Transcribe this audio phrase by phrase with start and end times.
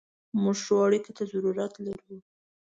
[0.41, 2.15] موږ ښو اړیکو ته ضرورت لرو.